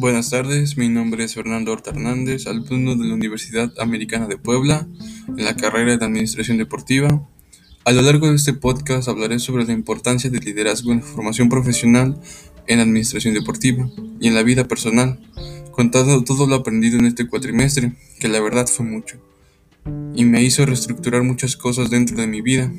[0.00, 4.88] Buenas tardes, mi nombre es Fernando Horta Hernández, alumno de la Universidad Americana de Puebla,
[5.28, 7.28] en la carrera de Administración Deportiva.
[7.84, 11.50] A lo largo de este podcast hablaré sobre la importancia del liderazgo en la formación
[11.50, 12.18] profesional
[12.66, 15.20] en Administración Deportiva y en la vida personal,
[15.70, 19.18] contando todo lo aprendido en este cuatrimestre, que la verdad fue mucho,
[20.14, 22.72] y me hizo reestructurar muchas cosas dentro de mi vida,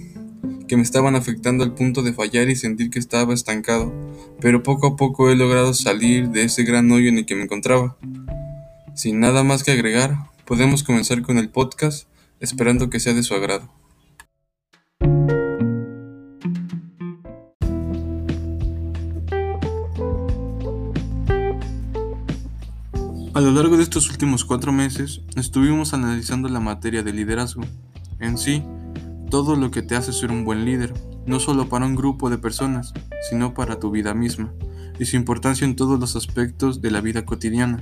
[0.72, 3.93] que me estaban afectando al punto de fallar y sentir que estaba estancado,
[4.39, 7.43] pero poco a poco he logrado salir de ese gran hoyo en el que me
[7.43, 7.98] encontraba.
[8.96, 10.15] Sin nada más que agregar,
[10.46, 12.07] podemos comenzar con el podcast,
[12.39, 13.70] esperando que sea de su agrado.
[23.34, 27.64] A lo largo de estos últimos cuatro meses, estuvimos analizando la materia de liderazgo.
[28.21, 28.64] En sí,
[29.32, 30.94] todo lo que te hace ser un buen líder,
[31.26, 32.94] no solo para un grupo de personas,
[33.30, 34.54] sino para tu vida misma,
[35.00, 37.82] y su importancia en todos los aspectos de la vida cotidiana.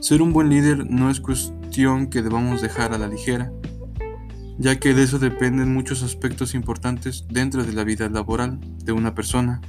[0.00, 3.52] Ser un buen líder no es cuestión que debamos dejar a la ligera,
[4.58, 9.14] ya que de eso dependen muchos aspectos importantes dentro de la vida laboral de una
[9.14, 9.60] persona,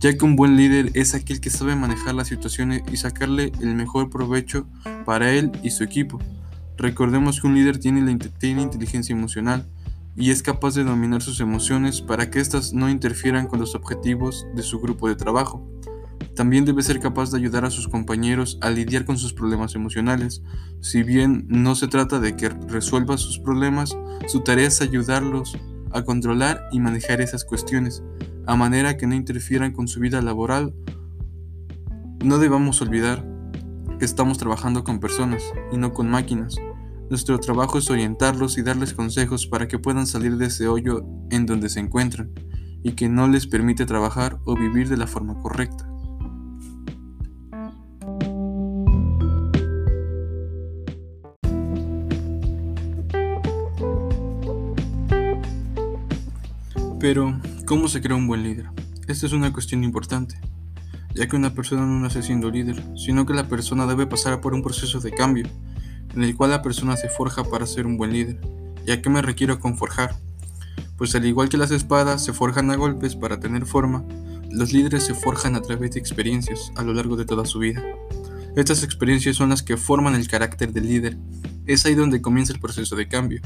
[0.00, 3.74] ya que un buen líder es aquel que sabe manejar las situaciones y sacarle el
[3.74, 4.66] mejor provecho
[5.04, 6.18] para él y su equipo.
[6.78, 9.66] Recordemos que un líder tiene, tiene inteligencia emocional,
[10.16, 14.46] y es capaz de dominar sus emociones para que éstas no interfieran con los objetivos
[14.54, 15.68] de su grupo de trabajo.
[16.34, 20.42] También debe ser capaz de ayudar a sus compañeros a lidiar con sus problemas emocionales.
[20.80, 25.56] Si bien no se trata de que resuelva sus problemas, su tarea es ayudarlos
[25.92, 28.02] a controlar y manejar esas cuestiones,
[28.46, 30.74] a manera que no interfieran con su vida laboral.
[32.22, 33.24] No debamos olvidar
[33.98, 35.42] que estamos trabajando con personas
[35.72, 36.56] y no con máquinas.
[37.08, 41.46] Nuestro trabajo es orientarlos y darles consejos para que puedan salir de ese hoyo en
[41.46, 42.32] donde se encuentran
[42.82, 45.88] y que no les permite trabajar o vivir de la forma correcta.
[56.98, 58.68] Pero, ¿cómo se crea un buen líder?
[59.06, 60.40] Esta es una cuestión importante,
[61.14, 64.54] ya que una persona no nace siendo líder, sino que la persona debe pasar por
[64.54, 65.46] un proceso de cambio
[66.16, 68.40] en el cual la persona se forja para ser un buen líder.
[68.86, 70.16] ¿Y a qué me requiero con forjar?
[70.96, 74.02] Pues al igual que las espadas se forjan a golpes para tener forma,
[74.50, 77.82] los líderes se forjan a través de experiencias a lo largo de toda su vida.
[78.56, 81.18] Estas experiencias son las que forman el carácter del líder.
[81.66, 83.42] Es ahí donde comienza el proceso de cambio.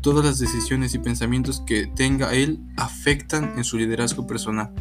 [0.00, 4.72] Todas las decisiones y pensamientos que tenga él afectan en su liderazgo personal.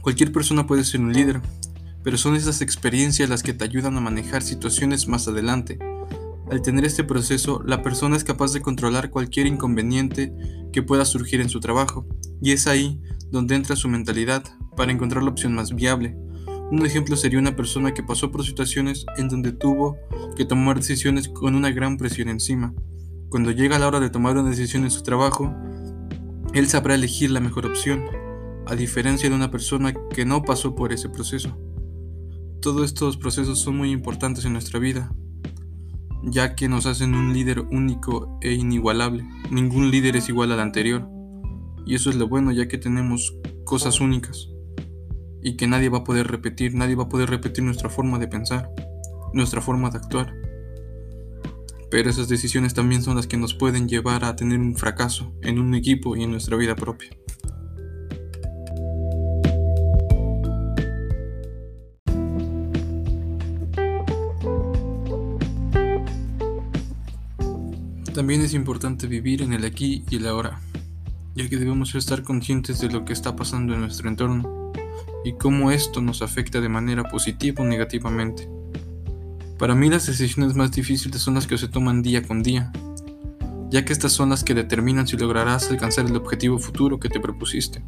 [0.00, 1.42] Cualquier persona puede ser un líder,
[2.02, 5.78] pero son esas experiencias las que te ayudan a manejar situaciones más adelante
[6.50, 10.32] al tener este proceso, la persona es capaz de controlar cualquier inconveniente
[10.72, 12.06] que pueda surgir en su trabajo,
[12.40, 14.44] y es ahí donde entra su mentalidad
[14.76, 16.16] para encontrar la opción más viable.
[16.70, 19.96] Un ejemplo sería una persona que pasó por situaciones en donde tuvo
[20.36, 22.74] que tomar decisiones con una gran presión encima.
[23.28, 25.52] Cuando llega la hora de tomar una decisión en su trabajo,
[26.54, 28.04] él sabrá elegir la mejor opción,
[28.66, 31.58] a diferencia de una persona que no pasó por ese proceso.
[32.60, 35.12] Todos estos procesos son muy importantes en nuestra vida,
[36.26, 39.24] ya que nos hacen un líder único e inigualable.
[39.50, 41.08] Ningún líder es igual al anterior.
[41.86, 44.50] Y eso es lo bueno, ya que tenemos cosas únicas
[45.40, 48.26] y que nadie va a poder repetir, nadie va a poder repetir nuestra forma de
[48.26, 48.68] pensar,
[49.32, 50.34] nuestra forma de actuar.
[51.88, 55.60] Pero esas decisiones también son las que nos pueden llevar a tener un fracaso en
[55.60, 57.10] un equipo y en nuestra vida propia.
[68.26, 70.60] También es importante vivir en el aquí y el ahora,
[71.36, 74.72] ya que debemos estar conscientes de lo que está pasando en nuestro entorno
[75.24, 78.50] y cómo esto nos afecta de manera positiva o negativamente.
[79.60, 82.72] Para mí las decisiones más difíciles son las que se toman día con día,
[83.70, 87.20] ya que estas son las que determinan si lograrás alcanzar el objetivo futuro que te
[87.20, 87.84] propusiste.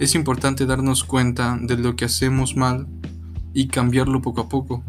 [0.00, 2.88] Es importante darnos cuenta de lo que hacemos mal
[3.54, 4.82] y cambiarlo poco a poco,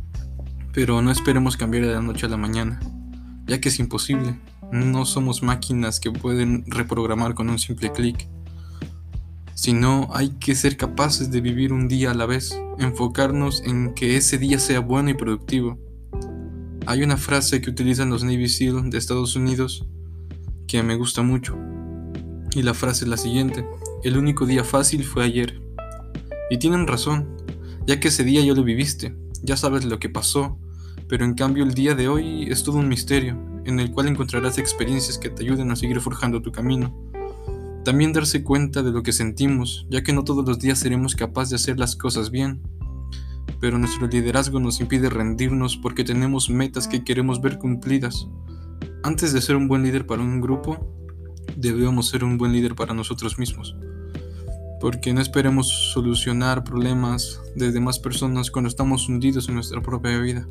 [0.74, 2.80] pero no esperemos cambiar de la noche a la mañana
[3.54, 4.40] ya que es imposible.
[4.72, 8.28] No somos máquinas que pueden reprogramar con un simple clic.
[9.54, 14.18] Sino hay que ser capaces de vivir un día a la vez, enfocarnos en que
[14.18, 15.78] ese día sea bueno y productivo.
[16.88, 19.86] Hay una frase que utilizan los Navy SEAL de Estados Unidos
[20.68, 21.56] que me gusta mucho.
[22.56, 23.68] Y la frase es la siguiente,
[24.04, 25.62] el único día fácil fue ayer.
[26.50, 27.38] Y tienen razón,
[27.86, 30.58] ya que ese día ya lo viviste, ya sabes lo que pasó,
[31.14, 34.58] pero en cambio el día de hoy es todo un misterio, en el cual encontrarás
[34.58, 36.92] experiencias que te ayuden a seguir forjando tu camino.
[37.86, 41.52] También darse cuenta de lo que sentimos, ya que no todos los días seremos capaces
[41.52, 42.64] de hacer las cosas bien.
[43.62, 48.28] pero nuestro liderazgo nos impide rendirnos porque tenemos metas que queremos ver cumplidas.
[49.04, 50.80] Antes de ser un buen líder para un grupo,
[51.56, 53.76] debemos ser un buen líder para nosotros mismos.
[54.82, 60.48] Porque no esperemos solucionar problemas de demás personas cuando estamos hundidos en nuestra propia vida.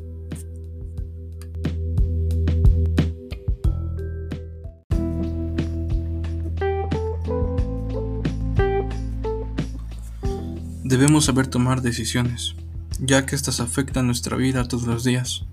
[10.93, 12.53] Debemos saber tomar decisiones,
[12.99, 15.43] ya que estas afectan nuestra vida todos los días.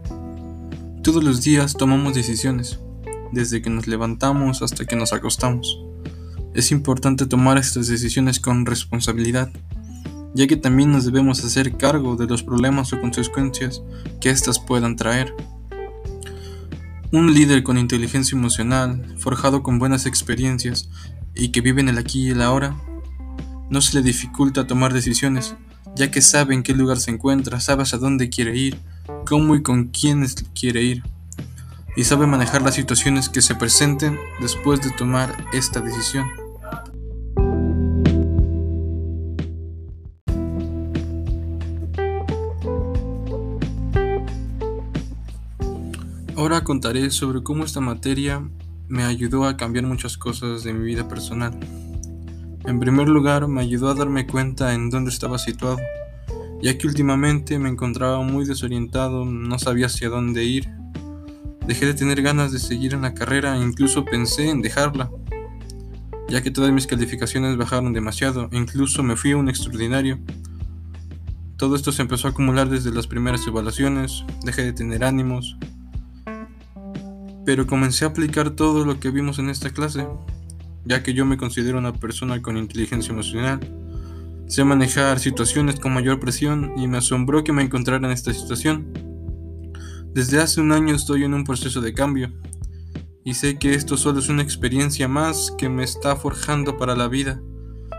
[1.02, 2.78] Todos los días tomamos decisiones,
[3.32, 5.82] desde que nos levantamos hasta que nos acostamos.
[6.52, 9.50] Es importante tomar estas decisiones con responsabilidad,
[10.34, 13.80] ya que también nos debemos hacer cargo de los problemas o consecuencias
[14.20, 15.34] que éstas puedan traer.
[17.12, 20.90] Un líder con inteligencia emocional, forjado con buenas experiencias
[21.34, 22.76] y que vive en el aquí y el ahora,
[23.70, 25.54] no se le dificulta tomar decisiones,
[25.96, 28.78] ya que sabe en qué lugar se encuentra, sabe a dónde quiere ir,
[29.26, 31.02] cómo y con quiénes quiere ir,
[31.96, 36.26] y sabe manejar las situaciones que se presenten después de tomar esta decisión.
[46.36, 48.42] Ahora contaré sobre cómo esta materia
[48.88, 51.52] me ayudó a cambiar muchas cosas de mi vida personal.
[52.64, 55.78] En primer lugar, me ayudó a darme cuenta en dónde estaba situado,
[56.62, 60.68] ya que últimamente me encontraba muy desorientado, no sabía hacia dónde ir.
[61.66, 65.10] Dejé de tener ganas de seguir en la carrera e incluso pensé en dejarla,
[66.28, 70.18] ya que todas mis calificaciones bajaron demasiado incluso me fui a un extraordinario.
[71.56, 75.56] Todo esto se empezó a acumular desde las primeras evaluaciones, dejé de tener ánimos,
[77.46, 80.06] pero comencé a aplicar todo lo que vimos en esta clase
[80.84, 83.60] ya que yo me considero una persona con inteligencia emocional.
[84.46, 88.92] Sé manejar situaciones con mayor presión y me asombró que me encontrara en esta situación.
[90.12, 92.32] Desde hace un año estoy en un proceso de cambio
[93.24, 97.06] y sé que esto solo es una experiencia más que me está forjando para la
[97.06, 97.40] vida,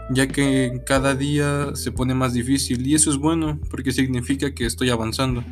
[0.10, 4.66] ya que cada día se pone más difícil y eso es bueno porque significa que
[4.66, 5.44] estoy avanzando.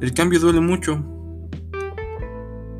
[0.00, 1.02] El cambio duele mucho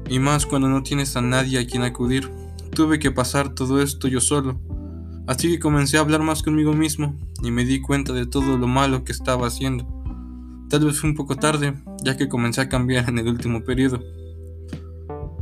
[0.08, 2.30] y más cuando no tienes a nadie a quien acudir.
[2.74, 4.60] Tuve que pasar todo esto yo solo,
[5.28, 8.66] así que comencé a hablar más conmigo mismo y me di cuenta de todo lo
[8.66, 9.86] malo que estaba haciendo.
[10.68, 14.02] Tal vez fue un poco tarde, ya que comencé a cambiar en el último periodo,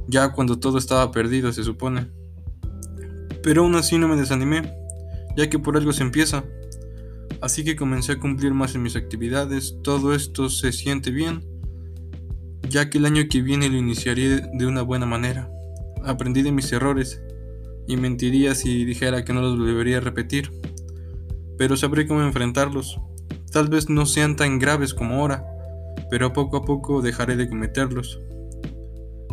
[0.08, 2.10] ya cuando todo estaba perdido se supone.
[3.42, 4.70] Pero aún así no me desanimé,
[5.34, 6.44] ya que por algo se empieza.
[7.40, 11.42] Así que comencé a cumplir más en mis actividades, todo esto se siente bien,
[12.68, 15.50] ya que el año que viene lo iniciaré de una buena manera.
[16.04, 17.20] Aprendí de mis errores
[17.86, 20.50] y mentiría si dijera que no los volvería a repetir,
[21.58, 22.98] pero sabré cómo enfrentarlos.
[23.50, 25.44] Tal vez no sean tan graves como ahora,
[26.10, 28.20] pero poco a poco dejaré de cometerlos.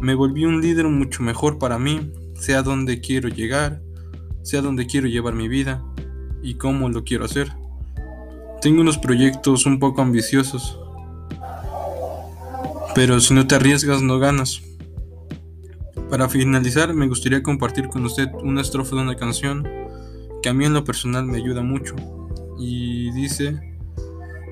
[0.02, 3.82] Me volví un líder mucho mejor para mí, sea donde quiero llegar,
[4.44, 5.84] sea donde quiero llevar mi vida
[6.42, 7.52] y cómo lo quiero hacer.
[8.62, 10.78] Tengo unos proyectos un poco ambiciosos,
[12.96, 14.62] pero si no te arriesgas no ganas.
[16.10, 19.68] Para finalizar, me gustaría compartir con usted una estrofa de una canción
[20.42, 21.96] que a mí en lo personal me ayuda mucho.
[22.58, 23.60] Y dice,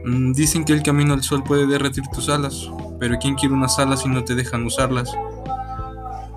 [0.06, 3.80] mm, dicen que el camino al sol puede derretir tus alas, pero ¿quién quiere unas
[3.80, 5.12] alas si no te dejan usarlas?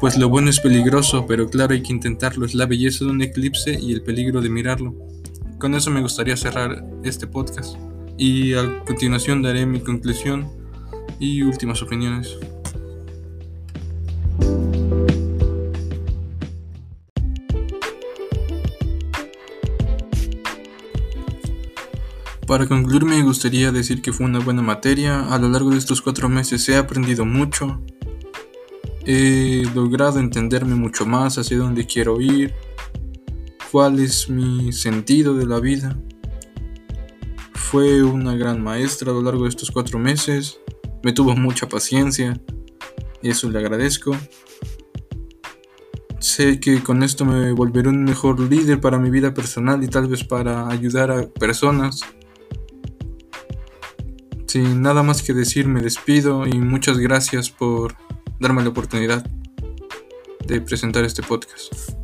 [0.01, 2.47] Pues lo bueno es peligroso, pero claro hay que intentarlo.
[2.47, 4.95] Es la belleza de un eclipse y el peligro de mirarlo.
[5.59, 7.77] Con eso me gustaría cerrar este podcast.
[8.17, 10.49] Y a continuación daré mi conclusión
[11.19, 12.39] y últimas opiniones.
[22.51, 25.33] Para concluir me gustaría decir que fue una buena materia.
[25.33, 27.81] A lo largo de estos cuatro meses he aprendido mucho.
[29.07, 32.53] He logrado entenderme mucho más hacia dónde quiero ir.
[33.71, 35.97] Cuál es mi sentido de la vida.
[37.55, 40.59] Fue una gran maestra a lo largo de estos cuatro meses.
[41.05, 42.41] Me tuvo mucha paciencia.
[43.23, 44.17] Eso le agradezco.
[46.19, 50.09] Sé que con esto me volveré un mejor líder para mi vida personal y tal
[50.09, 52.01] vez para ayudar a personas
[54.51, 57.95] sin nada más que decir, me despido y muchas gracias por
[58.41, 59.25] darme la oportunidad
[60.45, 62.00] de presentar este podcast.